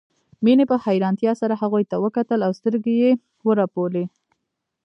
[0.43, 3.11] مينې په حيرانتيا سره هغوی ته وکتل او سترګې يې
[3.47, 4.05] ورپولې